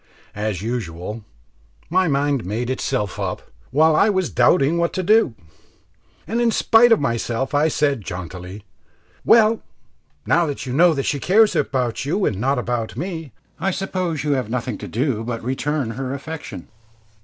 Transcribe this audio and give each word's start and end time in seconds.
As 0.33 0.63
usual, 0.63 1.23
my 1.87 2.07
mind 2.07 2.43
made 2.43 2.71
itself 2.71 3.19
up 3.19 3.43
while 3.69 3.95
I 3.95 4.09
was 4.09 4.31
doubting 4.31 4.79
what 4.79 4.93
to 4.93 5.03
do, 5.03 5.35
and 6.25 6.41
in 6.41 6.49
spite 6.49 6.91
of 6.91 6.99
myself 6.99 7.53
I 7.53 7.67
said 7.67 8.01
jauntily, 8.01 8.65
"Well, 9.23 9.61
now 10.25 10.47
that 10.47 10.65
you 10.65 10.73
know 10.73 10.95
that 10.95 11.05
she 11.05 11.19
cares 11.19 11.55
about 11.55 12.03
you 12.03 12.25
and 12.25 12.41
not 12.41 12.57
about 12.57 12.97
me, 12.97 13.31
I 13.59 13.69
suppose 13.69 14.23
you 14.23 14.31
have 14.31 14.49
nothing 14.49 14.79
to 14.79 14.87
do 14.87 15.23
but 15.23 15.41
to 15.41 15.45
return 15.45 15.91
her 15.91 16.15
affection?" 16.15 16.67